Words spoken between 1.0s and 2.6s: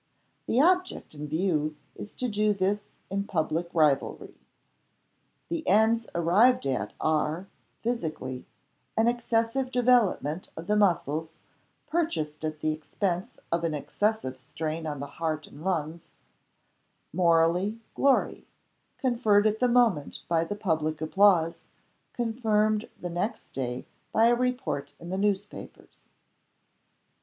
in view is to do